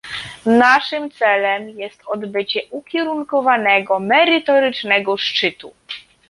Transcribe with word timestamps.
Naszym 0.45 1.11
celem 1.11 1.69
jest 1.69 2.03
odbycie 2.05 2.61
ukierunkowanego, 2.69 3.99
merytorycznego 3.99 5.17
szczytu 5.17 5.73